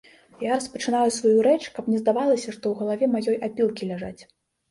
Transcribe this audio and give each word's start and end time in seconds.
Я 0.43 0.53
распачынаю 0.59 1.09
сваю 1.17 1.43
рэч, 1.47 1.57
каб 1.75 1.91
не 1.93 1.97
здавалася, 2.03 2.49
што 2.57 2.63
ў 2.71 2.79
галаве 2.79 3.05
маёй 3.13 3.37
апілкі 3.49 3.83
ляжаць. 3.91 4.21